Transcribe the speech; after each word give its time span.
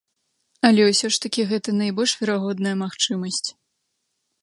Але 0.69 0.81
ўсё 0.87 1.07
ж 1.17 1.19
такі 1.27 1.45
гэта 1.53 1.69
найбольш 1.83 2.11
верагодная 2.25 2.75
магчымасць. 2.83 3.49